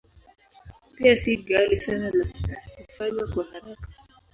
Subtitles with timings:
[0.95, 2.25] Pia si ghali sana na
[2.87, 3.87] hufanywa kwa haraka.